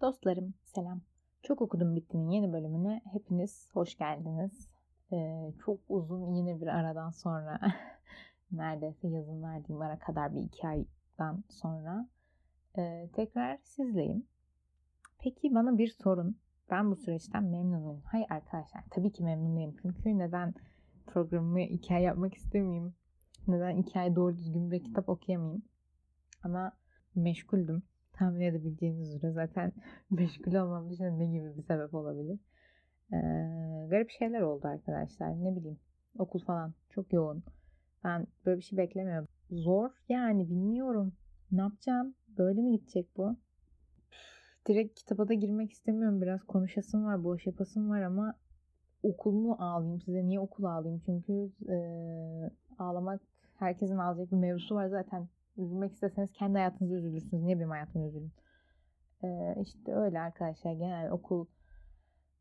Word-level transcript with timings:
Dostlarım 0.00 0.54
selam. 0.64 1.00
Çok 1.42 1.62
okudum 1.62 1.96
bittinin 1.96 2.30
yeni 2.30 2.52
bölümüne 2.52 3.00
hepiniz 3.12 3.70
hoş 3.72 3.96
geldiniz. 3.96 4.68
Ee, 5.12 5.52
çok 5.64 5.80
uzun 5.88 6.34
yine 6.34 6.60
bir 6.60 6.66
aradan 6.66 7.10
sonra 7.10 7.60
neredeyse 8.52 9.08
yazın 9.08 9.42
verdiğim 9.42 9.82
ara 9.82 9.98
kadar 9.98 10.34
bir 10.34 10.40
iki 10.40 10.68
aydan 10.68 11.44
sonra 11.48 12.08
e, 12.78 13.08
tekrar 13.12 13.58
sizleyim. 13.62 14.26
Peki 15.18 15.54
bana 15.54 15.78
bir 15.78 15.88
sorun. 15.88 16.38
Ben 16.70 16.90
bu 16.90 16.96
süreçten 16.96 17.44
memnunum. 17.44 18.02
Hayır 18.04 18.26
arkadaşlar 18.30 18.84
tabii 18.90 19.12
ki 19.12 19.24
memnunum. 19.24 19.76
Çünkü 19.82 20.18
neden 20.18 20.54
programımı 21.06 21.60
iki 21.60 21.94
ay 21.94 22.02
yapmak 22.02 22.34
istemeyeyim? 22.34 22.94
Neden 23.48 23.76
iki 23.76 23.98
ay 24.00 24.16
doğru 24.16 24.36
düzgün 24.36 24.70
bir 24.70 24.84
kitap 24.84 25.08
okuyamayayım? 25.08 25.62
Ama 26.42 26.72
meşguldüm 27.14 27.82
tahmin 28.18 28.40
edebileceğiniz 28.40 29.14
üzere 29.14 29.32
zaten 29.32 29.72
meşgul 30.10 30.54
olmam 30.54 30.90
dışında 30.90 31.10
ne 31.10 31.26
gibi 31.26 31.56
bir 31.56 31.62
sebep 31.62 31.94
olabilir. 31.94 32.38
Ee, 33.12 33.16
garip 33.90 34.10
şeyler 34.10 34.40
oldu 34.40 34.68
arkadaşlar. 34.68 35.44
Ne 35.44 35.56
bileyim 35.56 35.78
okul 36.18 36.40
falan 36.40 36.74
çok 36.90 37.12
yoğun. 37.12 37.42
Ben 38.04 38.26
böyle 38.46 38.58
bir 38.58 38.62
şey 38.62 38.78
beklemiyorum. 38.78 39.28
Zor 39.50 39.90
yani 40.08 40.50
bilmiyorum. 40.50 41.12
Ne 41.52 41.60
yapacağım? 41.60 42.14
Böyle 42.38 42.62
mi 42.62 42.72
gidecek 42.72 43.16
bu? 43.16 43.36
Direkt 44.68 44.98
kitaba 44.98 45.28
da 45.28 45.34
girmek 45.34 45.72
istemiyorum. 45.72 46.22
Biraz 46.22 46.42
konuşasım 46.42 47.04
var, 47.04 47.24
boş 47.24 47.46
yapasım 47.46 47.90
var 47.90 48.02
ama 48.02 48.34
okul 49.02 49.32
mu 49.32 49.56
ağlayayım 49.58 50.00
size? 50.00 50.26
Niye 50.26 50.40
okul 50.40 50.64
ağlayayım? 50.64 51.02
Çünkü 51.06 51.50
e, 51.68 51.76
ağlamak 52.78 53.20
herkesin 53.58 53.98
ağlayacak 53.98 54.32
bir 54.32 54.36
mevzusu 54.36 54.74
var 54.74 54.86
zaten 54.88 55.28
üzülmek 55.58 55.92
isteseniz 55.92 56.32
kendi 56.32 56.58
hayatınızı 56.58 56.94
üzülürsünüz. 56.94 57.42
Niye 57.42 57.58
benim 57.58 57.70
hayatımı 57.70 58.06
üzülün? 58.08 58.32
Ee, 59.24 59.56
işte 59.62 59.94
öyle 59.94 60.20
arkadaşlar 60.20 60.72
genel 60.72 61.10
okul 61.10 61.46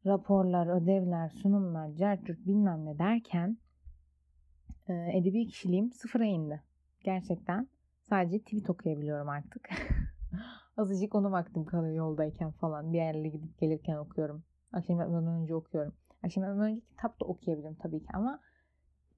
raporlar, 0.05 0.81
ödevler, 0.81 1.29
sunumlar, 1.29 1.91
certürt 1.91 2.47
bilmem 2.47 2.85
ne 2.85 2.99
derken 2.99 3.57
e, 4.87 4.93
edebi 4.93 5.47
kişiliğim 5.47 5.91
sıfıra 5.91 6.25
indi. 6.25 6.63
Gerçekten 7.03 7.67
sadece 8.09 8.39
tweet 8.39 8.69
okuyabiliyorum 8.69 9.29
artık. 9.29 9.69
Azıcık 10.77 11.15
onu 11.15 11.31
vaktim 11.31 11.65
kalıyor 11.65 11.95
yoldayken 11.95 12.51
falan. 12.51 12.93
Bir 12.93 12.97
yerlere 12.97 13.29
gidip 13.29 13.57
gelirken 13.59 13.95
okuyorum. 13.95 14.43
Akşam 14.71 14.99
önce 14.99 15.55
okuyorum. 15.55 15.93
Akşam 16.23 16.43
yatmadan 16.43 16.71
önce 16.71 16.81
kitap 16.81 17.21
da 17.21 17.25
okuyabilirim 17.25 17.75
tabii 17.75 17.99
ki 17.99 18.07
ama 18.13 18.39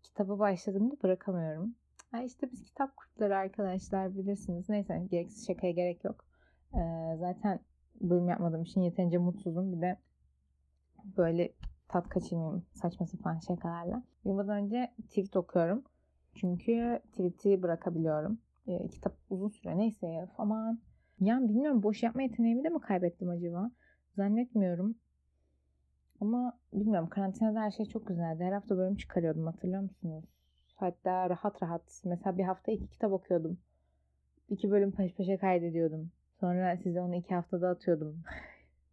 kitaba 0.03 0.39
başladığımda 0.39 0.95
bırakamıyorum. 1.03 1.75
Ha 2.11 2.21
işte 2.23 2.51
biz 2.51 2.63
kitap 2.63 2.97
kurtları 2.97 3.37
arkadaşlar 3.37 4.17
bilirsiniz. 4.17 4.69
Neyse 4.69 5.07
gereksiz 5.11 5.47
şakaya 5.47 5.73
gerek 5.73 6.03
yok. 6.03 6.25
Ee, 6.73 6.79
zaten 7.19 7.59
bölüm 8.01 8.29
yapmadığım 8.29 8.63
için 8.63 8.81
yeterince 8.81 9.17
mutsuzum. 9.17 9.73
Bir 9.73 9.81
de 9.81 9.97
böyle 11.17 11.53
tat 11.87 12.09
kaçırmayayım 12.09 12.65
saçma 12.73 13.05
sapan 13.05 13.39
şakalarla. 13.39 14.03
Uyumadan 14.23 14.63
önce 14.63 14.93
tweet 15.07 15.35
okuyorum. 15.35 15.83
Çünkü 16.35 16.99
tweet'i 17.11 17.63
bırakabiliyorum. 17.63 18.39
Ee, 18.67 18.87
kitap 18.87 19.13
uzun 19.29 19.49
süre 19.49 19.77
neyse 19.77 20.29
aman. 20.37 20.79
Yani 21.19 21.49
bilmiyorum 21.49 21.83
boş 21.83 22.03
yapma 22.03 22.21
yeteneğimi 22.21 22.63
de 22.63 22.69
mi 22.69 22.81
kaybettim 22.81 23.29
acaba? 23.29 23.71
Zannetmiyorum. 24.15 24.95
Ama 26.21 26.59
bilmiyorum 26.73 27.09
karantinada 27.09 27.59
her 27.61 27.71
şey 27.71 27.85
çok 27.85 28.07
güzeldi. 28.07 28.43
Her 28.43 28.51
hafta 28.51 28.77
bölüm 28.77 28.95
çıkarıyordum 28.95 29.45
hatırlıyor 29.45 29.81
musunuz? 29.81 30.25
Hatta 30.79 31.29
rahat 31.29 31.63
rahat. 31.63 32.01
Mesela 32.05 32.37
bir 32.37 32.43
hafta 32.43 32.71
iki 32.71 32.87
kitap 32.87 33.11
okuyordum. 33.11 33.57
İki 34.49 34.71
bölüm 34.71 34.91
peş 34.91 35.13
peşe 35.13 35.37
kaydediyordum. 35.37 36.11
Sonra 36.39 36.77
size 36.77 37.01
onu 37.01 37.15
iki 37.15 37.35
haftada 37.35 37.69
atıyordum. 37.69 38.23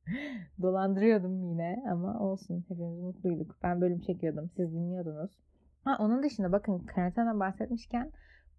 Dolandırıyordum 0.62 1.42
yine 1.42 1.84
ama 1.90 2.20
olsun. 2.20 2.64
Hepimiz 2.68 2.98
mutluyduk. 2.98 3.56
Ben 3.62 3.80
bölüm 3.80 4.00
çekiyordum. 4.00 4.50
Siz 4.56 4.72
dinliyordunuz. 4.72 5.30
Ha, 5.84 5.96
onun 6.00 6.22
dışında 6.22 6.52
bakın 6.52 6.78
karantinadan 6.78 7.40
bahsetmişken 7.40 8.12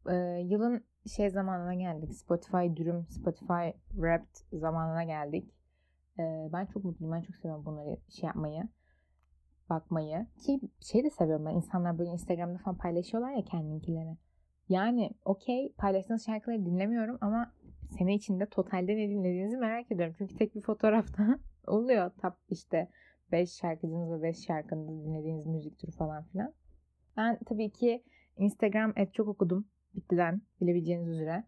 e, 0.10 0.16
yılın 0.46 0.84
şey 1.16 1.30
zamanına 1.30 1.74
geldik. 1.74 2.14
Spotify 2.14 2.76
dürüm, 2.76 3.08
Spotify 3.10 3.70
Wrapped 3.90 4.60
zamanına 4.60 5.04
geldik. 5.04 5.54
E, 6.20 6.50
ben 6.54 6.66
çok 6.66 6.84
mutluyum. 6.84 7.14
Ben 7.16 7.22
çok 7.22 7.36
seviyorum 7.36 7.66
bunları 7.66 7.98
şey 8.10 8.28
yapmayı 8.28 8.64
bakmayı. 9.70 10.26
Ki 10.46 10.60
şey 10.82 11.04
de 11.04 11.10
seviyorum 11.10 11.46
ben. 11.46 11.56
insanlar 11.56 11.98
böyle 11.98 12.10
Instagram'da 12.10 12.58
falan 12.58 12.78
paylaşıyorlar 12.78 13.32
ya 13.32 13.46
kendinkileri. 13.46 14.18
Yani 14.70 15.12
okey 15.26 15.74
paylaştığınız 15.78 16.26
şarkıları 16.26 16.66
dinlemiyorum 16.66 17.18
ama 17.22 17.54
sene 17.98 18.16
içinde 18.16 18.46
totalde 18.46 18.96
ne 18.96 19.10
dinlediğinizi 19.10 19.58
merak 19.58 19.92
ediyorum. 19.92 20.16
Çünkü 20.18 20.36
tek 20.36 20.56
bir 20.56 20.62
fotoğrafta 20.62 21.40
oluyor. 21.68 22.12
Top 22.22 22.34
işte 22.50 22.90
5 23.32 23.54
şarkıcınız 23.54 24.12
ve 24.12 24.22
5 24.22 24.46
şarkınızı 24.46 25.06
dinlediğiniz 25.06 25.46
müzik 25.46 25.80
türü 25.80 25.92
falan 25.92 26.24
filan. 26.24 26.54
Ben 27.18 27.40
tabii 27.46 27.70
ki 27.70 28.04
Instagram 28.38 28.94
et 28.96 29.14
çok 29.14 29.28
okudum. 29.28 29.68
Bittiden 29.96 30.42
bilebileceğiniz 30.62 31.08
üzere. 31.08 31.44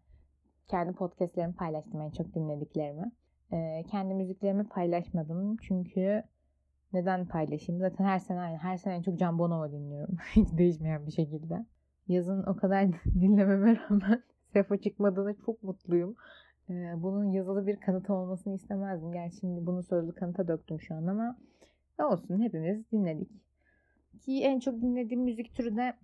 Kendi 0.68 0.92
podcastlerimi 0.92 1.54
paylaştım 1.54 2.00
en 2.00 2.10
çok 2.10 2.34
dinlediklerimi. 2.34 3.12
Ee, 3.52 3.84
kendi 3.90 4.14
müziklerimi 4.14 4.68
paylaşmadım. 4.68 5.56
Çünkü 5.56 6.22
neden 6.92 7.26
paylaşayım? 7.26 7.80
Zaten 7.80 8.04
her 8.04 8.18
sene 8.18 8.40
aynı. 8.40 8.56
Her 8.56 8.76
sene 8.76 8.94
en 8.94 9.02
çok 9.02 9.18
Can 9.18 9.38
Bonomo 9.38 9.72
dinliyorum. 9.72 10.16
Hiç 10.36 10.48
değişmeyen 10.58 11.06
bir 11.06 11.12
şekilde. 11.12 11.66
Yazın 12.08 12.42
o 12.42 12.56
kadar 12.56 12.86
dinlememe 13.04 13.76
rağmen 13.76 14.22
Sefo 14.52 14.76
çıkmadığına 14.76 15.34
çok 15.46 15.62
mutluyum. 15.62 16.16
Ee, 16.70 16.92
bunun 16.96 17.24
yazılı 17.24 17.66
bir 17.66 17.80
kanıtı 17.80 18.14
olmasını 18.14 18.54
istemezdim. 18.54 19.12
Gerçi 19.12 19.36
şimdi 19.36 19.66
bunu 19.66 19.82
sözlü 19.82 20.14
kanıta 20.14 20.48
döktüm 20.48 20.80
şu 20.80 20.94
an 20.94 21.06
ama 21.06 21.36
ne 21.98 22.04
olsun 22.04 22.42
hepimiz 22.42 22.92
dinledik. 22.92 23.30
Ki 24.20 24.42
en 24.44 24.58
çok 24.58 24.74
dinlediğim 24.82 25.22
müzik 25.22 25.54
türü 25.54 25.76
de 25.76 25.94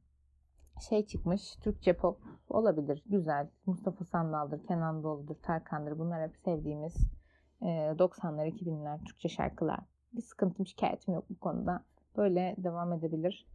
şey 0.88 1.06
çıkmış. 1.06 1.56
Türkçe 1.56 1.92
pop 1.92 2.20
olabilir. 2.48 3.02
Güzel. 3.06 3.48
Mustafa 3.66 4.04
Sandal'dır, 4.04 4.66
Kenan 4.66 5.02
Doğulu'dur, 5.02 5.34
Tarkan'dır. 5.34 5.98
Bunlar 5.98 6.28
hep 6.28 6.36
sevdiğimiz 6.36 6.96
90'lar, 7.62 8.48
2000'ler 8.48 9.04
Türkçe 9.04 9.28
şarkılar 9.28 9.80
bir 10.16 10.22
sıkıntım 10.22 10.66
şikayetim 10.66 11.14
yok 11.14 11.24
bu 11.30 11.38
konuda. 11.38 11.84
Böyle 12.16 12.54
devam 12.58 12.92
edebilir. 12.92 13.46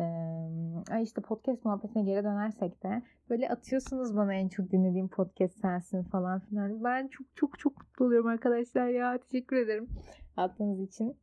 Ee, 0.00 1.02
işte 1.02 1.20
podcast 1.20 1.64
muhabbetine 1.64 2.02
geri 2.02 2.24
dönersek 2.24 2.82
de 2.82 3.02
böyle 3.30 3.48
atıyorsunuz 3.48 4.16
bana 4.16 4.34
en 4.34 4.48
çok 4.48 4.70
dinlediğim 4.70 5.08
podcast 5.08 5.60
sensin 5.60 6.02
falan 6.02 6.40
filan. 6.40 6.84
Ben 6.84 7.08
çok 7.08 7.26
çok 7.36 7.58
çok 7.58 7.78
mutlu 7.78 8.04
oluyorum 8.04 8.26
arkadaşlar 8.26 8.88
ya. 8.88 9.18
Teşekkür 9.18 9.56
ederim 9.56 9.88
attığınız 10.36 10.80
için. 10.80 11.16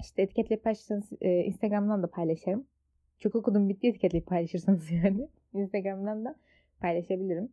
İşte 0.00 0.22
etiketleyip 0.22 0.64
paylaşırsanız 0.64 1.12
e, 1.20 1.44
Instagram'dan 1.44 2.02
da 2.02 2.10
paylaşırım. 2.10 2.66
Çok 3.18 3.34
okudum 3.34 3.68
bitti 3.68 3.88
etiketleyip 3.88 4.26
paylaşırsanız 4.26 4.90
yani. 5.04 5.28
Instagram'dan 5.52 6.24
da 6.24 6.34
paylaşabilirim. 6.80 7.48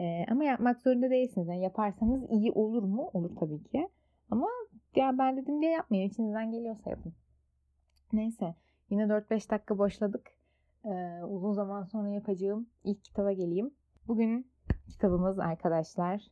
Ee, 0.00 0.24
ama 0.30 0.44
yapmak 0.44 0.80
zorunda 0.80 1.10
değilsiniz. 1.10 1.48
Yani 1.48 1.62
yaparsanız 1.62 2.30
iyi 2.30 2.52
olur 2.52 2.82
mu? 2.82 3.10
Olur 3.12 3.36
tabii 3.40 3.62
ki. 3.62 3.88
Ya 4.98 5.18
ben 5.18 5.36
dedim 5.36 5.60
diye 5.60 5.70
yapmayın. 5.70 6.08
İçinizden 6.08 6.50
geliyorsa 6.50 6.90
yapın. 6.90 7.12
Neyse. 8.12 8.54
Yine 8.90 9.02
4-5 9.02 9.50
dakika 9.50 9.78
boşladık. 9.78 10.30
Ee, 10.84 11.22
uzun 11.24 11.52
zaman 11.52 11.84
sonra 11.84 12.08
yapacağım 12.08 12.66
ilk 12.84 13.04
kitaba 13.04 13.32
geleyim. 13.32 13.70
Bugün 14.08 14.50
kitabımız 14.88 15.38
arkadaşlar 15.38 16.22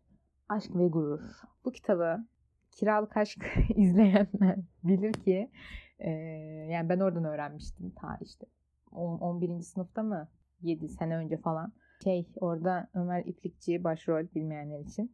Aşk 0.49 0.77
ve 0.77 0.89
Gurur. 0.89 1.21
Bu 1.65 1.73
kitabı 1.73 2.27
kiralık 2.71 3.17
aşk 3.17 3.45
izleyenler 3.77 4.57
bilir 4.85 5.13
ki 5.13 5.51
e, 5.99 6.11
yani 6.71 6.89
ben 6.89 7.01
oradan 7.01 7.25
öğrenmiştim 7.25 7.91
ta 7.91 8.19
işte 8.21 8.47
10, 8.93 9.19
11. 9.19 9.61
sınıfta 9.61 10.03
mı 10.03 10.29
7 10.63 10.89
sene 10.89 11.17
önce 11.17 11.37
falan. 11.37 11.73
Şey 12.05 12.29
orada 12.41 12.89
Ömer 12.95 13.25
İplikçi 13.25 13.85
başrol 13.85 14.25
bilmeyenler 14.35 14.81
için 14.81 15.13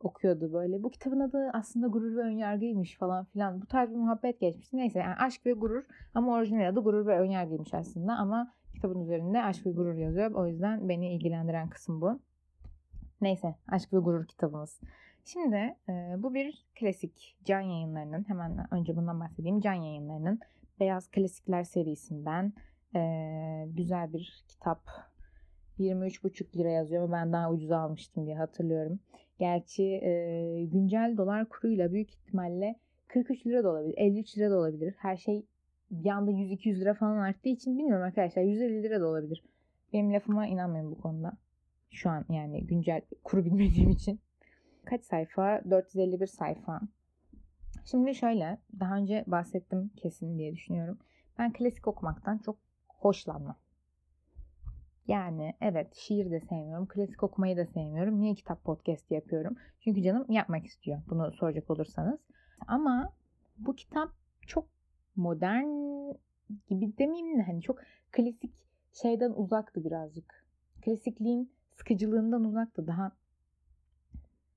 okuyordu 0.00 0.52
böyle. 0.52 0.82
Bu 0.82 0.90
kitabın 0.90 1.20
adı 1.20 1.50
aslında 1.52 1.86
Gurur 1.86 2.16
ve 2.16 2.20
Önyargıymış 2.20 2.98
falan 2.98 3.24
filan. 3.24 3.62
Bu 3.62 3.66
tarz 3.66 3.90
bir 3.90 3.96
muhabbet 3.96 4.40
geçmişti. 4.40 4.76
Neyse 4.76 4.98
yani 4.98 5.14
aşk 5.14 5.46
ve 5.46 5.52
gurur 5.52 5.84
ama 6.14 6.34
orijinal 6.34 6.68
adı 6.68 6.80
Gurur 6.80 7.06
ve 7.06 7.18
Önyargıymış 7.18 7.74
aslında 7.74 8.12
ama 8.12 8.52
kitabın 8.74 9.00
üzerinde 9.00 9.42
aşk 9.42 9.66
ve 9.66 9.70
gurur 9.70 9.94
yazıyor. 9.94 10.30
O 10.30 10.46
yüzden 10.46 10.88
beni 10.88 11.14
ilgilendiren 11.14 11.68
kısım 11.68 12.00
bu. 12.00 12.20
Neyse 13.20 13.54
aşk 13.68 13.92
ve 13.92 13.98
gurur 13.98 14.26
kitabımız. 14.26 14.80
Şimdi 15.24 15.76
e, 15.88 16.14
bu 16.18 16.34
bir 16.34 16.66
klasik 16.80 17.36
Can 17.44 17.60
Yayınları'nın 17.60 18.28
hemen 18.28 18.66
önce 18.70 18.96
bundan 18.96 19.20
bahsedeyim. 19.20 19.60
Can 19.60 19.74
Yayınları'nın 19.74 20.40
Beyaz 20.80 21.08
Klasikler 21.08 21.64
serisinden 21.64 22.52
e, 22.96 23.00
güzel 23.68 24.12
bir 24.12 24.44
kitap. 24.48 25.09
23,5 25.82 26.58
lira 26.58 26.70
yazıyor 26.70 27.02
ama 27.02 27.12
ben 27.12 27.32
daha 27.32 27.52
ucuz 27.52 27.70
almıştım 27.70 28.26
diye 28.26 28.36
hatırlıyorum. 28.36 29.00
Gerçi 29.38 29.84
e, 29.84 30.64
güncel 30.64 31.14
dolar 31.16 31.48
kuruyla 31.48 31.92
büyük 31.92 32.10
ihtimalle 32.10 32.76
43 33.08 33.46
lira 33.46 33.64
da 33.64 33.70
olabilir, 33.70 33.94
53 33.96 34.38
lira 34.38 34.50
da 34.50 34.58
olabilir. 34.58 34.94
Her 34.98 35.16
şey 35.16 35.46
bir 35.90 36.10
anda 36.10 36.30
100-200 36.30 36.80
lira 36.80 36.94
falan 36.94 37.16
arttığı 37.16 37.48
için 37.48 37.78
bilmiyorum 37.78 38.04
arkadaşlar 38.04 38.42
150 38.42 38.82
lira 38.82 39.00
da 39.00 39.06
olabilir. 39.06 39.44
Benim 39.92 40.12
lafıma 40.12 40.46
inanmayın 40.46 40.90
bu 40.90 41.00
konuda. 41.00 41.32
Şu 41.90 42.10
an 42.10 42.24
yani 42.28 42.66
güncel 42.66 43.00
kuru 43.24 43.44
bilmediğim 43.44 43.90
için. 43.90 44.20
Kaç 44.84 45.04
sayfa? 45.04 45.62
451 45.70 46.26
sayfa. 46.26 46.80
Şimdi 47.84 48.14
şöyle 48.14 48.58
daha 48.80 48.96
önce 48.96 49.24
bahsettim 49.26 49.90
kesin 49.96 50.38
diye 50.38 50.52
düşünüyorum. 50.52 50.98
Ben 51.38 51.52
klasik 51.52 51.88
okumaktan 51.88 52.38
çok 52.38 52.56
hoşlanmam. 52.88 53.56
Yani 55.10 55.54
evet 55.60 55.94
şiir 55.94 56.30
de 56.30 56.40
sevmiyorum. 56.40 56.86
Klasik 56.86 57.22
okumayı 57.22 57.56
da 57.56 57.66
sevmiyorum. 57.66 58.20
Niye 58.20 58.34
kitap 58.34 58.64
podcast 58.64 59.10
yapıyorum? 59.10 59.56
Çünkü 59.80 60.02
canım 60.02 60.26
yapmak 60.28 60.66
istiyor. 60.66 61.02
Bunu 61.10 61.32
soracak 61.32 61.70
olursanız. 61.70 62.20
Ama 62.66 63.12
bu 63.58 63.76
kitap 63.76 64.10
çok 64.46 64.68
modern 65.16 65.66
gibi 66.68 66.98
demeyeyim 66.98 67.38
de 67.38 67.42
hani 67.42 67.62
çok 67.62 67.78
klasik 68.12 68.54
şeyden 68.92 69.30
uzaktı 69.30 69.84
birazcık. 69.84 70.44
Klasikliğin 70.84 71.52
sıkıcılığından 71.72 72.44
uzaktı. 72.44 72.86
Daha 72.86 73.12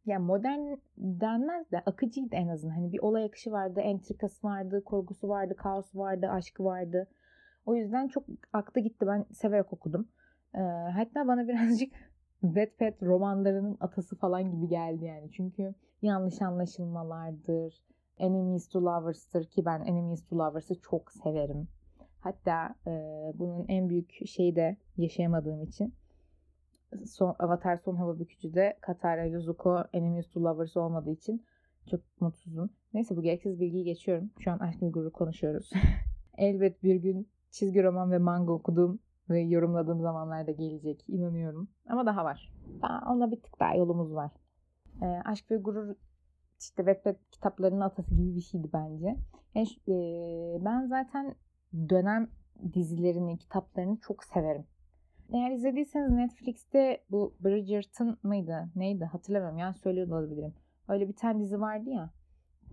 yani 0.05 0.25
modern 0.25 0.75
denmez 0.97 1.71
de 1.71 1.79
akıcıydı 1.79 2.35
en 2.35 2.47
azından. 2.47 2.75
Hani 2.75 2.91
bir 2.91 2.99
olay 2.99 3.23
akışı 3.23 3.51
vardı, 3.51 3.79
entrikası 3.79 4.47
vardı, 4.47 4.83
korgusu 4.83 5.29
vardı, 5.29 5.55
kaosu 5.55 5.99
vardı, 5.99 6.27
aşkı 6.27 6.63
vardı. 6.63 7.07
O 7.65 7.75
yüzden 7.75 8.07
çok 8.07 8.23
aktı 8.53 8.79
gitti. 8.79 9.07
Ben 9.07 9.25
severek 9.31 9.73
okudum. 9.73 10.07
Ee, 10.55 10.59
hatta 10.93 11.27
bana 11.27 11.47
birazcık 11.47 11.93
Wattpad 12.41 13.01
romanlarının 13.01 13.77
atası 13.79 14.15
falan 14.15 14.51
gibi 14.51 14.67
geldi 14.67 15.05
yani. 15.05 15.31
Çünkü 15.31 15.75
yanlış 16.01 16.41
anlaşılmalardır, 16.41 17.83
enemies 18.17 18.69
to 18.69 18.81
lovers'tır 18.85 19.45
ki 19.45 19.65
ben 19.65 19.81
enemies 19.81 20.25
to 20.25 20.37
lovers'ı 20.37 20.81
çok 20.81 21.11
severim. 21.11 21.67
Hatta 22.19 22.75
e, 22.87 22.91
bunun 23.35 23.65
en 23.67 23.89
büyük 23.89 24.27
şeyi 24.27 24.55
de 24.55 24.77
yaşayamadığım 24.97 25.63
için 25.63 25.93
son, 27.05 27.35
Avatar 27.39 27.77
Son 27.77 27.95
Hava 27.95 28.19
Bükücü'de 28.19 28.77
Katara 28.81 29.25
ile 29.25 29.39
Zuko 29.39 29.83
enemies 29.93 30.29
to 30.29 30.43
lovers 30.43 30.77
olmadığı 30.77 31.11
için 31.11 31.45
çok 31.89 32.01
mutsuzum. 32.19 32.69
Neyse 32.93 33.17
bu 33.17 33.21
gereksiz 33.21 33.59
bilgiyi 33.59 33.83
geçiyorum. 33.83 34.31
Şu 34.39 34.51
an 34.51 34.59
aşk 34.59 34.79
gururu 34.81 35.11
konuşuyoruz. 35.11 35.71
Elbet 36.37 36.83
bir 36.83 36.95
gün 36.95 37.27
çizgi 37.51 37.83
roman 37.83 38.11
ve 38.11 38.17
manga 38.17 38.51
okuduğum 38.51 38.99
yorumladığım 39.39 40.01
zamanlarda 40.01 40.51
gelecek. 40.51 41.03
inanıyorum. 41.07 41.69
Ama 41.89 42.05
daha 42.05 42.25
var. 42.25 42.53
Daha 42.81 43.13
ona 43.13 43.31
bir 43.31 43.41
tık 43.41 43.59
daha 43.59 43.75
yolumuz 43.75 44.13
var. 44.13 44.31
E, 45.01 45.05
aşk 45.05 45.51
ve 45.51 45.57
gurur 45.57 45.95
işte 46.59 46.83
Wattpad 46.83 47.15
kitaplarının 47.31 47.81
atası 47.81 48.15
gibi 48.15 48.35
bir 48.35 48.41
şeydi 48.41 48.69
bence. 48.73 49.17
Yani, 49.55 49.67
e, 49.87 50.65
ben 50.65 50.87
zaten 50.87 51.35
dönem 51.89 52.29
dizilerini, 52.73 53.37
kitaplarını 53.37 53.97
çok 53.97 54.23
severim. 54.23 54.65
Eğer 55.33 55.51
izlediyseniz 55.51 56.11
Netflix'te 56.11 57.03
bu 57.11 57.35
Bridgerton 57.39 58.17
mıydı? 58.23 58.69
Neydi? 58.75 59.05
Hatırlamıyorum. 59.05 59.57
Yani 59.57 59.73
söylüyor 59.73 60.07
olabilirim. 60.07 60.53
Öyle 60.87 61.07
bir 61.07 61.15
tane 61.15 61.43
dizi 61.43 61.61
vardı 61.61 61.89
ya. 61.89 62.09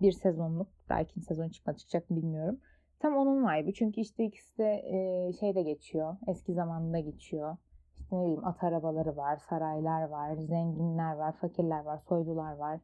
Bir 0.01 0.11
sezonluk. 0.11 0.67
Daha 0.89 1.01
ikinci 1.01 1.25
sezon 1.25 1.49
çıkmadı 1.49 1.77
çıkacak 1.77 2.09
mı 2.09 2.17
bilmiyorum. 2.17 2.59
Tam 3.01 3.15
onun 3.17 3.43
vibe'ı. 3.43 3.73
Çünkü 3.73 4.01
işte 4.01 4.23
ikisi 4.25 4.57
de 4.57 4.73
e, 4.73 5.33
şeyde 5.33 5.61
geçiyor. 5.61 6.17
Eski 6.27 6.53
zamanında 6.53 6.99
geçiyor. 6.99 7.57
İşte 7.99 8.15
ne 8.15 8.21
bileyim 8.21 8.45
at 8.45 8.63
arabaları 8.63 9.17
var, 9.17 9.37
saraylar 9.37 10.03
var, 10.03 10.35
zenginler 10.35 11.13
var, 11.13 11.31
fakirler 11.31 11.83
var, 11.83 11.97
soylular 11.97 12.55
var. 12.55 12.79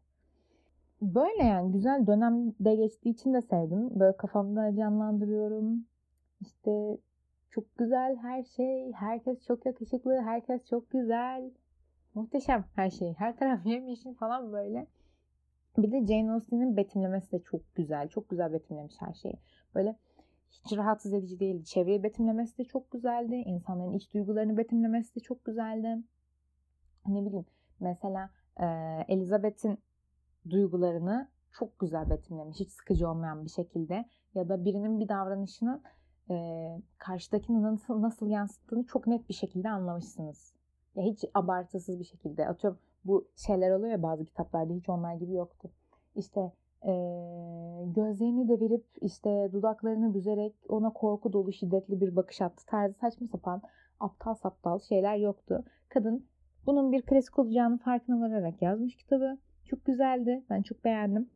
Böyle 1.01 1.43
yani 1.43 1.71
güzel 1.71 2.07
dönemde 2.07 2.75
geçtiği 2.75 3.09
için 3.09 3.33
de 3.33 3.41
sevdim. 3.41 3.99
Böyle 3.99 4.17
kafamda 4.17 4.75
canlandırıyorum. 4.75 5.85
İşte 6.41 6.97
çok 7.49 7.77
güzel 7.77 8.17
her 8.17 8.43
şey. 8.43 8.91
Herkes 8.91 9.45
çok 9.45 9.65
yakışıklı. 9.65 10.21
Herkes 10.21 10.65
çok 10.69 10.89
güzel. 10.91 11.51
Muhteşem 12.13 12.65
her 12.75 12.89
şey. 12.89 13.13
Her 13.13 13.37
taraf 13.37 13.59
yemyeşil 13.65 14.13
falan 14.13 14.51
böyle. 14.53 14.87
Bir 15.77 15.91
de 15.91 16.05
Jane 16.05 16.31
Austen'in 16.31 16.77
betimlemesi 16.77 17.31
de 17.31 17.39
çok 17.39 17.75
güzel. 17.75 18.07
Çok 18.07 18.29
güzel 18.29 18.53
betimlemiş 18.53 18.95
her 18.99 19.13
şeyi. 19.13 19.35
Böyle 19.75 19.95
hiç 20.51 20.77
rahatsız 20.77 21.13
edici 21.13 21.39
değildi. 21.39 21.65
Çevreyi 21.65 22.03
betimlemesi 22.03 22.57
de 22.57 22.63
çok 22.63 22.91
güzeldi. 22.91 23.35
İnsanların 23.35 23.93
iç 23.93 24.13
duygularını 24.13 24.57
betimlemesi 24.57 25.15
de 25.15 25.19
çok 25.19 25.45
güzeldi. 25.45 26.03
Ne 27.07 27.25
bileyim 27.25 27.45
mesela 27.79 28.29
e, 28.59 28.65
Elizabeth'in 29.07 29.79
duygularını 30.49 31.27
çok 31.51 31.79
güzel 31.79 32.09
betimlemiş. 32.09 32.59
Hiç 32.59 32.71
sıkıcı 32.71 33.09
olmayan 33.09 33.45
bir 33.45 33.49
şekilde. 33.49 34.05
Ya 34.33 34.49
da 34.49 34.65
birinin 34.65 34.99
bir 34.99 35.09
davranışını 35.09 35.81
e, 36.29 36.35
karşıdakini 36.97 37.63
nasıl, 37.63 38.01
nasıl 38.01 38.29
yansıttığını 38.29 38.85
çok 38.85 39.07
net 39.07 39.29
bir 39.29 39.33
şekilde 39.33 39.69
anlamışsınız. 39.69 40.53
Ya 40.95 41.03
hiç 41.03 41.25
abartısız 41.33 41.99
bir 41.99 42.05
şekilde. 42.05 42.47
Atıyorum 42.47 42.79
bu 43.05 43.27
şeyler 43.35 43.71
oluyor 43.71 43.91
ya 43.91 44.03
bazı 44.03 44.25
kitaplarda 44.25 44.73
hiç 44.73 44.89
onlar 44.89 45.15
gibi 45.15 45.33
yoktu. 45.33 45.71
İşte 46.15 46.51
e, 46.83 46.93
gözlerini 47.95 48.47
de 48.47 48.59
verip 48.59 48.85
işte 49.01 49.49
dudaklarını 49.53 50.13
büzerek 50.13 50.53
ona 50.69 50.93
korku 50.93 51.33
dolu 51.33 51.53
şiddetli 51.53 52.01
bir 52.01 52.15
bakış 52.15 52.41
attı. 52.41 52.65
Tarzı 52.65 52.93
saçma 52.93 53.27
sapan 53.27 53.61
aptal 53.99 54.33
saptal 54.33 54.79
şeyler 54.79 55.15
yoktu. 55.15 55.63
Kadın 55.89 56.25
bunun 56.65 56.91
bir 56.91 57.01
klasik 57.01 57.39
olacağını 57.39 57.77
farkına 57.77 58.19
vararak 58.19 58.61
yazmış 58.61 58.95
kitabı. 58.95 59.37
Çok 59.65 59.85
güzeldi. 59.85 60.43
Ben 60.49 60.61
çok 60.61 60.83
beğendim. 60.83 61.29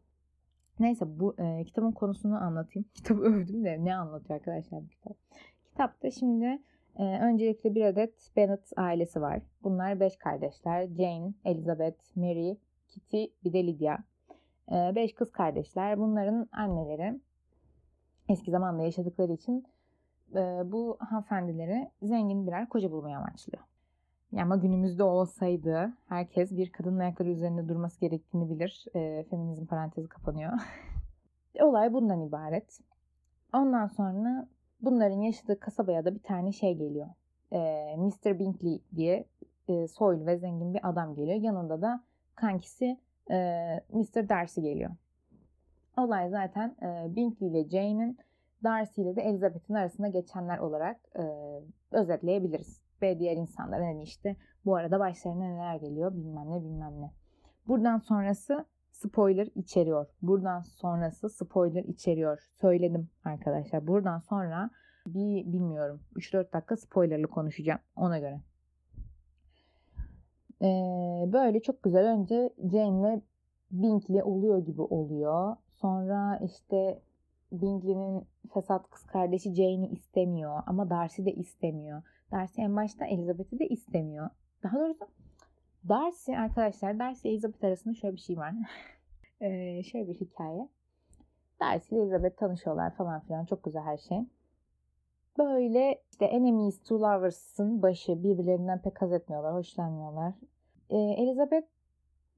Neyse 0.80 1.06
bu 1.20 1.36
e, 1.40 1.64
kitabın 1.64 1.92
konusunu 1.92 2.44
anlatayım. 2.44 2.86
Kitabı 2.94 3.22
övdüm 3.22 3.66
de 3.66 3.86
ne 3.86 3.96
anlatıyor 3.96 4.40
arkadaşlar 4.40 4.84
bu 4.84 4.88
kitap? 4.88 5.18
Kitapta 5.64 6.12
şimdi 6.12 6.62
e, 6.96 7.04
öncelikle 7.04 7.76
bir 7.76 7.86
adet 7.86 8.32
Bennet 8.36 8.72
ailesi 8.78 9.22
var. 9.22 9.42
Bunlar 9.64 10.00
beş 10.00 10.18
kardeşler. 10.18 10.88
Jane, 10.88 11.34
Elizabeth, 11.46 12.18
Mary, 12.18 12.56
Kitty 12.88 13.24
bir 13.44 13.54
de 13.54 13.68
Lydia. 13.68 13.98
E, 14.72 14.96
beş 14.96 15.13
kız 15.13 15.31
kardeşler. 15.31 15.98
Bunların 15.98 16.48
anneleri 16.52 17.19
eski 18.30 18.52
zamanda 18.52 18.84
yaşadıkları 18.84 19.34
için 19.34 19.66
e, 20.36 20.40
bu 20.72 20.98
hanımefendileri 21.00 21.92
zengin 22.02 22.48
birer 22.48 22.69
koca 22.69 22.92
bulmaya 22.92 23.18
amaçlıyor. 23.18 23.63
Ama 24.38 24.56
günümüzde 24.56 25.04
olsaydı 25.04 25.94
herkes 26.08 26.52
bir 26.52 26.72
kadının 26.72 27.00
ayakları 27.00 27.30
üzerinde 27.30 27.69
durması 27.69 28.00
gerektiğini 28.00 28.50
bilir. 28.50 28.86
E, 28.96 29.24
feminizm 29.30 29.66
parantezi 29.66 30.08
kapanıyor. 30.08 30.52
Olay 31.62 31.94
bundan 31.94 32.22
ibaret. 32.22 32.80
Ondan 33.54 33.88
sonra 33.88 34.48
bunların 34.81 35.22
yaşadığı 35.22 35.60
kasabaya 35.60 36.06
da 36.06 36.16
bir 36.16 36.24
tane 36.24 36.52
şey 36.52 36.78
geliyor. 36.78 37.07
E, 37.52 37.60
Mr. 37.98 38.40
Binkley 38.40 38.81
diye 38.96 39.25
e, 39.68 39.88
soylu 39.88 40.25
ve 40.25 40.38
zengin 40.38 40.74
bir 40.74 40.90
adam 40.90 41.16
geliyor. 41.16 41.42
Yanında 41.42 41.81
da 41.81 42.04
kankisi 42.36 42.98
e, 43.31 43.35
Mr. 43.89 44.29
Darcy 44.29 44.62
geliyor. 44.62 44.91
Olay 45.97 46.29
zaten 46.29 46.75
e, 46.81 47.16
Binkley 47.16 47.49
ile 47.49 47.69
Jane'in 47.69 48.18
Darcy 48.63 49.01
ile 49.01 49.16
de 49.16 49.21
Elizabeth'in 49.21 49.73
arasında 49.73 50.07
geçenler 50.07 50.57
olarak 50.57 50.97
e, 51.19 51.23
özetleyebiliriz 51.92 52.81
ve 53.01 53.19
diğer 53.19 53.37
insanlara 53.37 53.85
hani 53.85 54.04
işte 54.04 54.35
bu 54.66 54.75
arada 54.75 54.99
başlarına 54.99 55.44
neler 55.44 55.75
geliyor 55.75 56.16
bilmem 56.16 56.51
ne 56.51 56.63
bilmem 56.63 57.01
ne. 57.01 57.11
Buradan 57.68 57.97
sonrası 57.97 58.66
spoiler 58.92 59.47
içeriyor. 59.56 60.06
Buradan 60.21 60.59
sonrası 60.59 61.30
spoiler 61.30 61.83
içeriyor. 61.83 62.40
Söyledim 62.61 63.09
arkadaşlar. 63.23 63.87
Buradan 63.87 64.19
sonra 64.19 64.69
bir 65.07 65.54
bilmiyorum 65.54 66.01
3-4 66.16 66.54
dakika 66.54 66.78
spoilerlı 66.78 67.28
konuşacağım 67.28 67.80
ona 67.95 68.19
göre. 68.19 68.42
Ee, 70.61 70.65
böyle 71.33 71.59
çok 71.59 71.83
güzel 71.83 72.06
önce 72.07 72.49
Jane'le 72.71 73.21
Binkley 73.71 74.23
oluyor 74.23 74.65
gibi 74.65 74.81
oluyor. 74.81 75.56
Sonra 75.81 76.39
işte 76.45 77.01
Bingley'nin 77.51 78.27
fesat 78.53 78.89
kız 78.89 79.03
kardeşi 79.03 79.56
Jane'i 79.56 79.89
istemiyor 79.91 80.63
ama 80.65 80.89
Darcy 80.89 81.25
de 81.25 81.31
istemiyor. 81.31 82.01
Darcy 82.31 82.61
en 82.61 82.75
başta 82.75 83.06
Elizabeth'i 83.06 83.59
de 83.59 83.68
istemiyor. 83.68 84.30
Daha 84.63 84.80
doğrusu 84.80 85.07
Darcy 85.89 86.37
arkadaşlar 86.37 86.99
Darcy 86.99 87.30
Elizabeth 87.30 87.63
arasında 87.63 87.94
şöyle 87.94 88.15
bir 88.15 88.21
şey 88.21 88.37
var. 88.37 88.53
ee, 89.41 89.83
şöyle 89.83 90.07
bir 90.07 90.13
hikaye. 90.13 90.69
Darcy 91.61 91.95
ile 91.95 92.01
Elizabeth 92.01 92.37
tanışıyorlar 92.37 92.95
falan 92.95 93.19
filan. 93.19 93.45
Çok 93.45 93.63
güzel 93.63 93.83
her 93.83 93.97
şey. 93.97 94.25
Böyle 95.38 96.02
işte 96.11 96.26
enemies 96.26 96.83
to 96.83 96.95
lovers'ın 96.95 97.81
başı 97.81 98.23
birbirlerinden 98.23 98.81
pek 98.81 99.02
haz 99.02 99.14
etmiyorlar, 99.14 99.54
hoşlanmıyorlar. 99.54 100.33
Ee, 100.90 100.97
Elizabeth 100.97 101.68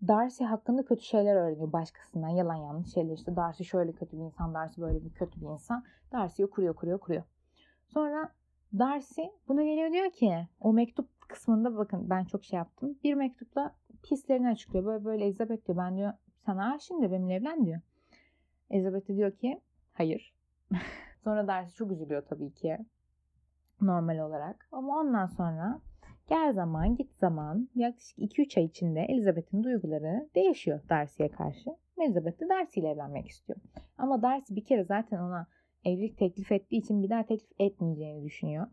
Darcy 0.07 0.43
hakkında 0.43 0.85
kötü 0.85 1.03
şeyler 1.03 1.35
öğreniyor 1.35 1.73
başkasından. 1.73 2.29
Yalan 2.29 2.55
yanlış 2.55 2.93
şeyler 2.93 3.13
işte. 3.13 3.35
Darcy 3.35 3.63
şöyle 3.63 3.91
kötü 3.91 4.17
bir 4.17 4.23
insan, 4.23 4.53
Darcy 4.53 4.81
böyle 4.81 5.05
bir 5.05 5.13
kötü 5.13 5.41
bir 5.41 5.45
insan. 5.45 5.83
Darcy'yi 6.12 6.50
kuruyor, 6.50 6.75
kuruyor, 6.75 7.00
kuruyor. 7.00 7.23
Sonra 7.88 8.29
Darcy 8.79 9.21
buna 9.47 9.63
geliyor 9.63 9.91
diyor 9.91 10.12
ki 10.12 10.47
o 10.59 10.73
mektup 10.73 11.09
kısmında 11.27 11.77
bakın 11.77 12.09
ben 12.09 12.25
çok 12.25 12.43
şey 12.43 12.57
yaptım. 12.57 12.97
Bir 13.03 13.13
mektupla 13.13 13.75
hislerini 14.12 14.47
açıklıyor. 14.47 14.85
Böyle 14.85 15.05
böyle 15.05 15.25
Elizabeth 15.25 15.67
diyor 15.67 15.77
ben 15.77 15.97
diyor 15.97 16.13
sana 16.45 16.73
aşığım 16.73 17.00
diyor 17.00 17.12
benimle 17.12 17.33
evlen 17.33 17.65
diyor. 17.65 17.81
Elizabeth 18.69 19.07
diyor 19.07 19.31
ki 19.31 19.62
hayır. 19.93 20.33
sonra 21.23 21.47
Darcy 21.47 21.75
çok 21.75 21.91
üzülüyor 21.91 22.21
tabii 22.29 22.53
ki. 22.53 22.77
Normal 23.81 24.17
olarak. 24.19 24.67
Ama 24.71 24.99
ondan 24.99 25.25
sonra 25.25 25.81
Gel 26.29 26.53
zaman 26.53 26.95
git 26.95 27.13
zaman 27.13 27.69
yaklaşık 27.75 28.17
2-3 28.17 28.59
ay 28.59 28.65
içinde 28.65 29.01
Elizabeth'in 29.01 29.63
duyguları 29.63 30.29
değişiyor 30.35 30.79
Darcy'ye 30.89 31.31
karşı. 31.31 31.69
Elizabeth 31.97 32.41
de 32.41 32.49
Darcy 32.49 32.79
ile 32.79 32.89
evlenmek 32.89 33.27
istiyor. 33.27 33.59
Ama 33.97 34.21
Darcy 34.21 34.55
bir 34.55 34.63
kere 34.63 34.83
zaten 34.83 35.17
ona 35.17 35.47
evlilik 35.85 36.17
teklif 36.17 36.51
ettiği 36.51 36.77
için 36.77 37.03
bir 37.03 37.09
daha 37.09 37.23
teklif 37.23 37.51
etmeyeceğini 37.59 38.23
düşünüyor. 38.23 38.67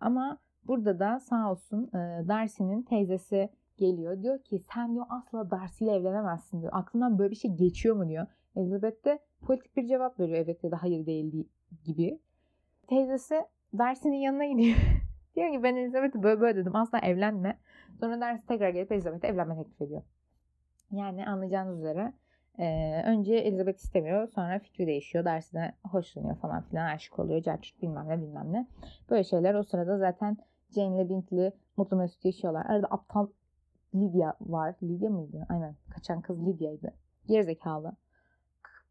Ama 0.00 0.38
burada 0.66 0.98
da 0.98 1.20
sağ 1.20 1.50
olsun 1.50 1.90
Darcy'nin 2.28 2.82
teyzesi 2.82 3.50
geliyor. 3.76 4.22
Diyor 4.22 4.38
ki 4.38 4.58
sen 4.58 4.94
diyor 4.94 5.06
asla 5.08 5.50
Darcy 5.50 5.84
ile 5.84 5.92
evlenemezsin 5.92 6.60
diyor. 6.60 6.72
Aklından 6.74 7.18
böyle 7.18 7.30
bir 7.30 7.36
şey 7.36 7.50
geçiyor 7.50 7.96
mu 7.96 8.08
diyor. 8.08 8.26
Elizabeth 8.56 9.04
de 9.04 9.18
politik 9.40 9.76
bir 9.76 9.86
cevap 9.86 10.20
veriyor 10.20 10.38
evet 10.38 10.64
ya 10.64 10.70
da 10.70 10.82
hayır 10.82 11.06
değil 11.06 11.32
gibi. 11.84 12.20
Teyzesi 12.88 13.44
Darcy'nin 13.78 14.16
yanına 14.16 14.44
gidiyor. 14.44 14.76
diyor 15.36 15.52
ki 15.52 15.62
ben 15.62 15.76
Elizabeth'e 15.76 16.22
böyle 16.22 16.40
böyle 16.40 16.58
dedim 16.58 16.76
asla 16.76 16.98
evlenme. 16.98 17.58
Sonra 18.00 18.20
Darcy 18.20 18.46
tekrar 18.46 18.68
gelip 18.68 18.92
Elizabeth'e 18.92 19.28
evlenme 19.28 19.56
teklif 19.56 19.80
ediyor. 19.80 20.02
Yani 20.90 21.26
anlayacağınız 21.26 21.78
üzere 21.78 22.12
ee, 22.58 23.02
önce 23.06 23.34
Elizabeth 23.34 23.78
istemiyor 23.78 24.28
sonra 24.28 24.58
fikri 24.58 24.86
değişiyor. 24.86 25.24
Darcy'den 25.24 25.72
hoşlanıyor 25.90 26.36
falan 26.36 26.62
filan 26.62 26.94
aşık 26.94 27.18
oluyor. 27.18 27.42
Cerçut 27.42 27.82
bilmem 27.82 28.08
ne 28.08 28.22
bilmem 28.22 28.52
ne. 28.52 28.66
Böyle 29.10 29.24
şeyler 29.24 29.54
o 29.54 29.62
sırada 29.62 29.98
zaten 29.98 30.36
Jane 30.70 30.96
ile 30.96 31.08
Bingley 31.08 31.50
mutlu 31.76 31.96
mesut 31.96 32.24
yaşıyorlar. 32.24 32.66
Arada 32.66 32.86
aptal 32.86 33.28
Lydia 33.94 34.32
var. 34.40 34.74
Lydia 34.82 35.10
mıydı? 35.10 35.46
Aynen. 35.48 35.76
Kaçan 35.90 36.20
kız 36.20 36.46
Lydia'ydı. 36.46 36.94
Gerizekalı. 37.26 37.92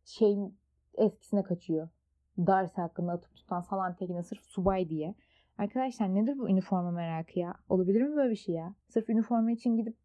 Şeyin 0.05 0.57
eskisine 0.95 1.43
kaçıyor. 1.43 1.89
Darcy 2.37 2.81
hakkında 2.81 3.11
atıp 3.11 3.35
tutan 3.35 3.61
salan 3.61 3.95
tekine 3.95 4.23
sırf 4.23 4.41
subay 4.41 4.89
diye. 4.89 5.15
Arkadaşlar 5.57 6.15
nedir 6.15 6.37
bu 6.37 6.49
üniforma 6.49 6.91
merakı 6.91 7.39
ya? 7.39 7.53
Olabilir 7.69 8.01
mi 8.01 8.15
böyle 8.15 8.31
bir 8.31 8.35
şey 8.35 8.55
ya? 8.55 8.73
Sırf 8.87 9.09
üniforma 9.09 9.51
için 9.51 9.77
gidip 9.77 9.95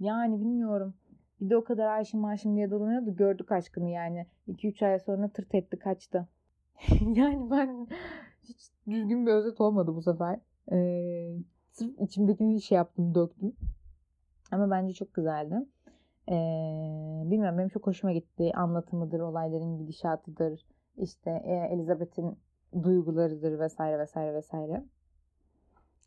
yani 0.00 0.40
bilmiyorum. 0.40 0.94
Bir 1.40 1.50
de 1.50 1.56
o 1.56 1.64
kadar 1.64 1.98
aşım 1.98 2.24
aşım 2.24 2.56
diye 2.56 2.70
dolanıyordu. 2.70 3.16
Gördük 3.16 3.52
aşkını 3.52 3.88
yani. 3.88 4.26
2-3 4.48 4.86
ay 4.86 4.98
sonra 4.98 5.28
tırt 5.28 5.54
etti 5.54 5.78
kaçtı. 5.78 6.28
yani 7.00 7.50
ben 7.50 7.86
hiç 8.42 8.70
düzgün 8.88 9.26
bir 9.26 9.32
özet 9.32 9.60
olmadı 9.60 9.94
bu 9.94 10.02
sefer. 10.02 10.40
Ee, 10.72 11.36
sırf 11.72 12.00
içimdekini 12.00 12.60
şey 12.60 12.76
yaptım 12.76 13.14
döktüm. 13.14 13.52
Ama 14.52 14.70
bence 14.70 14.94
çok 14.94 15.14
güzeldi. 15.14 15.54
Ee, 16.28 16.32
bilmiyorum 17.24 17.58
benim 17.58 17.68
çok 17.68 17.86
hoşuma 17.86 18.12
gitti. 18.12 18.52
Anlatımıdır, 18.54 19.20
olayların 19.20 19.78
gidişatıdır. 19.78 20.66
İşte 20.96 21.30
e, 21.30 21.74
Elizabeth'in 21.74 22.38
duygularıdır 22.82 23.58
vesaire 23.58 23.98
vesaire 23.98 24.34
vesaire. 24.34 24.84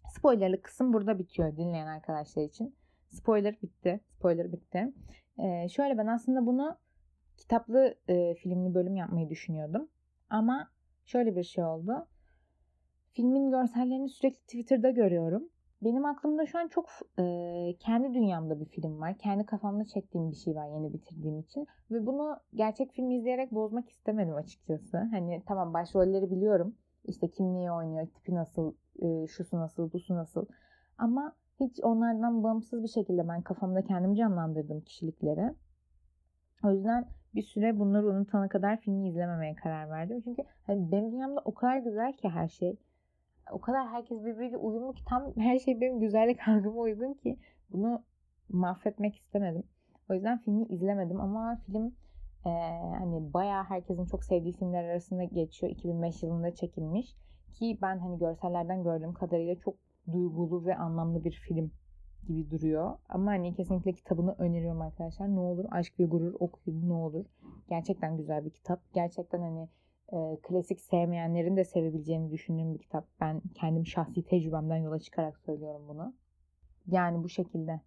Spoilerlı 0.10 0.62
kısım 0.62 0.94
burada 0.94 1.20
bitiyor 1.20 1.58
dinleyen 1.58 1.88
arkadaşlar 1.88 2.44
için. 2.44 2.76
Spoiler 3.08 3.62
bitti. 3.62 4.00
Spoiler 4.18 4.52
bitti. 4.52 4.94
Ee, 5.40 5.70
şöyle 5.70 5.98
ben 5.98 6.08
aslında 6.08 6.46
bunu 6.46 6.78
kitaplı 7.38 7.96
e, 8.08 8.36
filmli 8.36 8.74
bölüm 8.74 8.96
yapmayı 8.96 9.30
düşünüyordum. 9.30 9.90
Ama 10.30 10.72
şöyle 11.06 11.36
bir 11.36 11.44
şey 11.44 11.64
oldu. 11.64 12.08
Filmin 13.12 13.52
görsellerini 13.52 14.10
sürekli 14.10 14.42
Twitter'da 14.42 14.90
görüyorum. 14.90 15.50
Benim 15.82 16.06
aklımda 16.06 16.46
şu 16.46 16.60
an 16.60 16.68
çok 16.68 16.90
e, 17.20 17.24
kendi 17.80 18.14
dünyamda 18.14 18.60
bir 18.60 18.66
film 18.66 19.02
var. 19.02 19.18
Kendi 19.18 19.46
kafamda 19.46 19.86
çektiğim 19.86 20.32
bir 20.32 20.36
şey 20.36 20.56
var 20.56 20.68
yeni 20.68 20.94
bitirdiğim 20.94 21.40
için. 21.40 21.68
Ve 21.92 22.06
bunu 22.06 22.38
gerçek 22.54 22.92
filmi 22.92 23.18
izleyerek 23.18 23.52
bozmak 23.52 23.90
istemedim 23.90 24.36
açıkçası. 24.36 24.98
Hani 24.98 25.44
tamam 25.48 25.74
başrolleri 25.74 26.32
biliyorum. 26.32 26.76
İşte 27.06 27.28
kim 27.28 27.54
neyi 27.54 27.72
oynuyor, 27.72 28.08
tipi 28.08 28.36
nasıl, 28.36 28.74
e, 29.02 29.28
şusu 29.28 29.58
nasıl, 29.58 29.92
busu 29.92 30.16
nasıl. 30.16 30.46
Ama 30.98 31.36
hiç 31.60 31.80
onlardan 31.84 32.44
bağımsız 32.44 32.84
bir 32.84 32.88
şekilde 32.88 33.28
ben 33.28 33.42
kafamda 33.42 33.82
kendim 33.82 34.16
canlandırdım 34.16 34.82
kişilikleri. 34.82 35.54
O 36.64 36.72
yüzden 36.72 37.06
bir 37.36 37.42
süre 37.42 37.80
bunları 37.80 38.08
unutana 38.08 38.50
kadar 38.50 38.78
filmi 38.78 39.10
izlememeye 39.10 39.56
karar 39.56 39.90
verdim. 39.90 40.22
Çünkü 40.24 40.44
hani 40.68 40.92
benim 40.92 41.12
dünyamda 41.12 41.42
o 41.46 41.54
kadar 41.54 41.78
güzel 41.78 42.14
ki 42.14 42.30
her 42.30 42.48
şey 42.48 42.78
o 43.52 43.62
kadar 43.62 43.88
herkes 43.88 44.20
birbiriyle 44.26 44.58
uyumlu 44.58 44.94
ki 44.94 45.04
tam 45.06 45.36
her 45.38 45.60
şey 45.60 45.82
benim 45.82 46.00
güzellik 46.00 46.40
algıma 46.48 46.82
uygun 46.82 47.14
ki 47.14 47.38
bunu 47.72 48.04
mahvetmek 48.50 49.16
istemedim. 49.16 49.64
O 50.10 50.14
yüzden 50.14 50.38
filmi 50.38 50.66
izlemedim 50.66 51.22
ama 51.22 51.60
film 51.66 51.96
e, 52.46 52.50
hani 53.00 53.34
bayağı 53.34 53.64
herkesin 53.64 54.06
çok 54.06 54.24
sevdiği 54.24 54.54
filmler 54.54 54.84
arasında 54.84 55.24
geçiyor. 55.24 55.72
2005 55.72 56.24
yılında 56.24 56.56
çekilmiş 56.56 57.16
ki 57.54 57.78
ben 57.82 58.00
hani 58.00 58.18
görsellerden 58.18 58.84
gördüğüm 58.84 59.14
kadarıyla 59.14 59.56
çok 59.56 59.76
duygulu 60.12 60.66
ve 60.66 60.76
anlamlı 60.76 61.24
bir 61.24 61.32
film 61.32 61.72
gibi 62.28 62.52
duruyor. 62.52 62.98
Ama 63.10 63.32
hani 63.32 63.54
kesinlikle 63.54 63.94
kitabını 63.94 64.36
öneriyorum 64.38 64.82
arkadaşlar. 64.82 65.36
Ne 65.36 65.40
olur 65.40 65.66
Aşk 65.72 66.00
ve 66.00 66.06
Gurur 66.06 66.34
okuyun 66.40 66.90
ne 66.90 66.94
olur. 66.94 67.26
Gerçekten 67.70 68.18
güzel 68.18 68.46
bir 68.46 68.50
kitap. 68.50 68.80
Gerçekten 68.94 69.40
hani 69.42 69.70
e, 70.12 70.38
klasik 70.44 70.82
sevmeyenlerin 70.82 71.58
de 71.58 71.66
sevebileceğini 71.66 72.32
düşündüğüm 72.32 72.74
bir 72.74 72.80
kitap. 72.80 73.08
Ben 73.22 73.42
kendim 73.56 73.86
şahsi 73.86 74.24
tecrübemden 74.24 74.78
yola 74.78 75.00
çıkarak 75.00 75.40
söylüyorum 75.40 75.82
bunu. 75.88 76.14
Yani 76.88 77.24
bu 77.24 77.30
şekilde. 77.30 77.82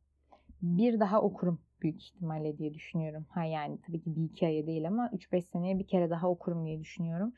Bir 0.63 1.01
daha 1.01 1.23
okurum 1.23 1.59
büyük 1.83 2.03
ihtimalle 2.03 2.59
diye 2.59 2.75
düşünüyorum. 2.75 3.27
Ha 3.29 3.45
yani 3.45 3.79
tabii 3.87 4.01
ki 4.01 4.17
bir 4.17 4.25
iki 4.25 4.47
aya 4.47 4.67
değil 4.67 4.89
ama 4.89 5.07
3-5 5.07 5.43
seneye 5.43 5.79
bir 5.79 5.87
kere 5.87 6.11
daha 6.11 6.29
okurum 6.29 6.67
diye 6.67 6.81
düşünüyorum. 6.81 7.33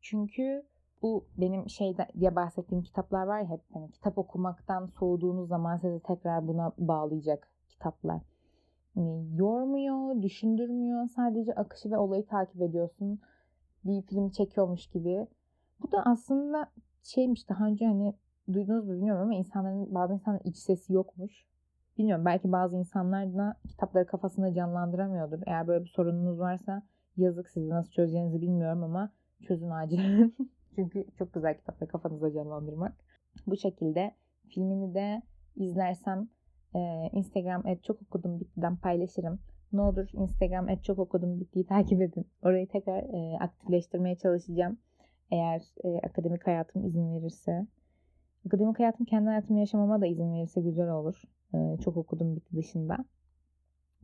Çünkü 0.00 0.62
bu 1.02 1.26
benim 1.36 1.68
şey 1.68 1.96
diye 2.20 2.36
bahsettiğim 2.36 2.84
kitaplar 2.84 3.26
var 3.26 3.40
ya 3.40 3.48
hep 3.48 3.60
hani 3.72 3.90
kitap 3.90 4.18
okumaktan 4.18 4.86
soğuduğunuz 4.86 5.48
zaman 5.48 5.76
sizi 5.76 6.00
tekrar 6.00 6.48
buna 6.48 6.72
bağlayacak 6.78 7.48
kitaplar. 7.68 8.22
Yani 8.96 9.36
yormuyor, 9.36 10.22
düşündürmüyor. 10.22 11.08
Sadece 11.08 11.54
akışı 11.54 11.90
ve 11.90 11.98
olayı 11.98 12.26
takip 12.26 12.62
ediyorsun 12.62 13.20
bir 13.84 14.02
film 14.02 14.30
çekiyormuş 14.30 14.86
gibi. 14.86 15.26
Bu 15.82 15.92
da 15.92 16.02
aslında 16.04 16.66
şeymiş 17.02 17.48
daha 17.48 17.66
önce 17.66 17.86
hani 17.86 18.14
duydunuz 18.52 18.86
mu 18.86 18.92
bilmiyorum 18.92 19.22
ama 19.22 19.34
insanların 19.34 19.94
bazı 19.94 20.14
insanların 20.14 20.48
iç 20.48 20.56
sesi 20.56 20.92
yokmuş. 20.92 21.46
Bilmiyorum 21.98 22.24
belki 22.24 22.52
bazı 22.52 22.76
insanlar 22.76 23.34
da 23.34 23.56
kitapları 23.68 24.06
kafasında 24.06 24.54
canlandıramıyordur. 24.54 25.42
Eğer 25.46 25.66
böyle 25.68 25.84
bir 25.84 25.90
sorununuz 25.90 26.38
varsa 26.38 26.82
yazık 27.16 27.50
sizi 27.50 27.68
nasıl 27.68 27.90
çözeceğinizi 27.90 28.40
bilmiyorum 28.40 28.82
ama 28.82 29.12
çözün 29.42 29.70
acilen. 29.70 30.32
Çünkü 30.74 31.04
çok 31.18 31.34
güzel 31.34 31.56
kitapları 31.56 31.90
kafanızda 31.90 32.32
canlandırmak. 32.32 32.92
Bu 33.46 33.56
şekilde 33.56 34.14
filmini 34.48 34.94
de 34.94 35.22
izlersem 35.56 36.28
e, 36.74 37.08
Instagram 37.12 37.66
et 37.66 37.84
çok 37.84 38.02
okudum 38.02 38.40
bittiden 38.40 38.76
paylaşırım. 38.76 39.38
Ne 39.74 39.80
olur 39.80 40.08
Instagram 40.12 40.68
et 40.68 40.84
çok 40.84 40.98
okudum 40.98 41.40
bittiği 41.40 41.66
takip 41.68 42.02
edin. 42.02 42.26
Orayı 42.42 42.68
tekrar 42.68 43.02
e, 43.02 43.38
aktifleştirmeye 43.38 44.16
çalışacağım. 44.16 44.78
Eğer 45.30 45.62
e, 45.84 45.98
akademik 45.98 46.46
hayatım 46.46 46.86
izin 46.86 47.14
verirse. 47.14 47.66
Akademik 48.46 48.78
hayatım 48.78 49.06
kendi 49.06 49.28
hayatımı 49.28 49.60
yaşamama 49.60 50.00
da 50.00 50.06
izin 50.06 50.32
verirse 50.32 50.60
güzel 50.60 50.90
olur. 50.90 51.22
E, 51.54 51.78
çok 51.84 51.96
okudum 51.96 52.36
bitti 52.36 52.56
dışında. 52.56 53.04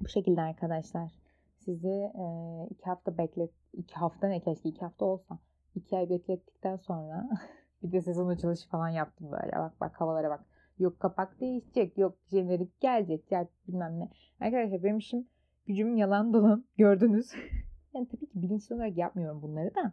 Bu 0.00 0.08
şekilde 0.08 0.40
arkadaşlar. 0.40 1.12
Sizi 1.56 2.10
e, 2.14 2.24
iki 2.70 2.84
hafta 2.84 3.18
beklet... 3.18 3.50
iki 3.72 3.94
hafta 3.94 4.28
ne 4.28 4.40
keşke 4.40 4.68
iki 4.68 4.80
hafta 4.80 5.04
olsa. 5.04 5.38
iki 5.74 5.96
ay 5.96 6.10
beklettikten 6.10 6.76
sonra 6.76 7.28
bir 7.82 7.92
de 7.92 8.00
sezon 8.00 8.28
açılışı 8.28 8.68
falan 8.68 8.88
yaptım 8.88 9.32
böyle. 9.32 9.52
Bak 9.52 9.80
bak 9.80 10.00
havalara 10.00 10.30
bak. 10.30 10.44
Yok 10.78 11.00
kapak 11.00 11.40
değişecek. 11.40 11.98
Yok 11.98 12.18
jenerik 12.30 12.80
gelecek. 12.80 13.32
Ya 13.32 13.48
bilmem 13.68 14.00
ne. 14.00 14.08
Arkadaşlar 14.40 14.82
benim 14.82 14.98
işim 14.98 15.26
gücüm 15.66 15.96
yalan 15.96 16.32
dolan 16.32 16.64
gördünüz. 16.76 17.32
yani 17.94 18.08
tabii 18.08 18.26
ki 18.26 18.42
bilinçli 18.42 18.74
olarak 18.74 18.96
yapmıyorum 18.96 19.42
bunları 19.42 19.74
da. 19.74 19.92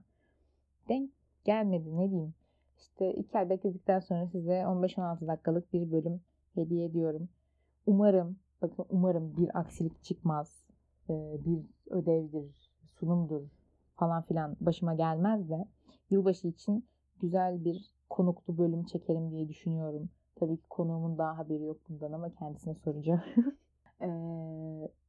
Denk 0.89 1.11
gelmedi 1.45 1.97
ne 1.97 2.09
diyeyim. 2.11 2.33
İşte 2.77 3.13
iki 3.13 3.37
ay 3.37 3.49
bekledikten 3.49 3.99
sonra 3.99 4.27
size 4.27 4.51
15-16 4.51 5.27
dakikalık 5.27 5.73
bir 5.73 5.91
bölüm 5.91 6.21
hediye 6.55 6.85
ediyorum. 6.85 7.29
Umarım, 7.85 8.37
bakın 8.61 8.85
umarım 8.89 9.37
bir 9.37 9.59
aksilik 9.59 10.03
çıkmaz. 10.03 10.63
Ee, 11.09 11.37
bir 11.45 11.65
ödevdir, 11.89 12.71
sunumdur 12.99 13.41
falan 13.95 14.21
filan 14.21 14.55
başıma 14.61 14.93
gelmez 14.93 15.49
de 15.49 15.65
yılbaşı 16.09 16.47
için 16.47 16.85
güzel 17.21 17.65
bir 17.65 17.91
konuklu 18.09 18.57
bölüm 18.57 18.83
çekelim 18.83 19.31
diye 19.31 19.49
düşünüyorum. 19.49 20.09
Tabii 20.35 20.57
ki 20.57 20.67
konuğumun 20.69 21.17
daha 21.17 21.37
haberi 21.37 21.63
yok 21.63 21.77
bundan 21.89 22.11
ama 22.11 22.29
kendisine 22.29 22.75
soracağım. 22.75 23.21
ee, 24.01 24.05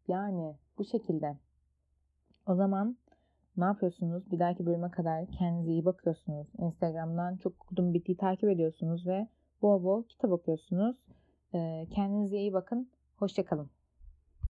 yani 0.09 0.57
bu 0.79 0.85
şekilde. 0.85 1.37
O 2.47 2.55
zaman 2.55 2.97
ne 3.57 3.65
yapıyorsunuz? 3.65 4.31
Bir 4.31 4.38
dahaki 4.38 4.67
bölüme 4.67 4.91
kadar 4.91 5.27
kendinize 5.27 5.71
iyi 5.71 5.85
bakıyorsunuz. 5.85 6.49
Instagram'dan 6.59 7.37
çok 7.37 7.53
okudum 7.62 7.95
bittiği 7.95 8.17
takip 8.17 8.49
ediyorsunuz 8.50 9.07
ve 9.07 9.29
bol 9.62 9.85
bol 9.85 10.03
kitap 10.03 10.31
okuyorsunuz. 10.31 10.97
Kendinize 11.91 12.37
iyi 12.38 12.53
bakın. 12.53 12.91
Hoşçakalın. 13.17 13.71